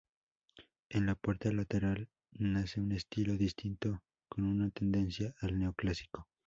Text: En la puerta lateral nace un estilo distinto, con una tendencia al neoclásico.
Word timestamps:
En 0.89 1.05
la 1.05 1.13
puerta 1.13 1.51
lateral 1.53 2.09
nace 2.31 2.79
un 2.81 2.91
estilo 2.91 3.37
distinto, 3.37 4.01
con 4.29 4.45
una 4.45 4.71
tendencia 4.71 5.35
al 5.41 5.59
neoclásico. 5.59 6.27